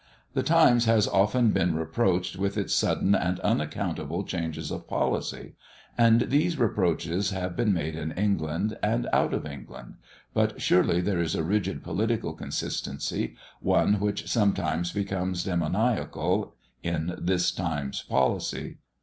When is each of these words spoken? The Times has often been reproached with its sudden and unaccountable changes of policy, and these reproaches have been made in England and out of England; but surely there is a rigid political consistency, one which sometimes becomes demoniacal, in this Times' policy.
The 0.33 0.41
Times 0.41 0.85
has 0.85 1.07
often 1.07 1.51
been 1.51 1.75
reproached 1.75 2.35
with 2.35 2.57
its 2.57 2.73
sudden 2.73 3.13
and 3.13 3.39
unaccountable 3.41 4.23
changes 4.23 4.71
of 4.71 4.87
policy, 4.87 5.53
and 5.95 6.21
these 6.21 6.57
reproaches 6.57 7.29
have 7.29 7.55
been 7.55 7.71
made 7.71 7.95
in 7.95 8.11
England 8.13 8.79
and 8.81 9.07
out 9.13 9.31
of 9.31 9.45
England; 9.45 9.97
but 10.33 10.59
surely 10.59 11.01
there 11.01 11.21
is 11.21 11.35
a 11.35 11.43
rigid 11.43 11.83
political 11.83 12.33
consistency, 12.33 13.35
one 13.59 13.99
which 13.99 14.27
sometimes 14.27 14.91
becomes 14.91 15.43
demoniacal, 15.43 16.55
in 16.81 17.13
this 17.19 17.51
Times' 17.51 18.01
policy. 18.01 18.77